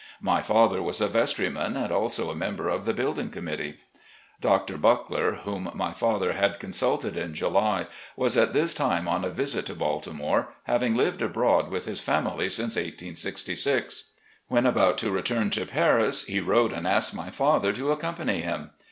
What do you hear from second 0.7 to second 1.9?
was a vestryman,